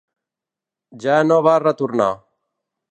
[1.05, 2.13] Ja no va retornar.